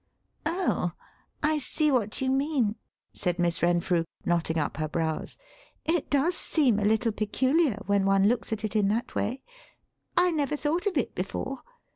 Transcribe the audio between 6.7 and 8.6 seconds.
a little peculiar when one looks